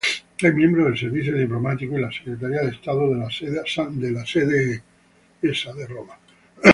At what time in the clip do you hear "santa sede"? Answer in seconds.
3.67-4.81